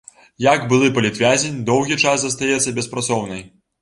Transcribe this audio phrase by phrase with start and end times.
[0.43, 3.45] Як былы палітвязень доўгі час застаецца беспрацоўнай.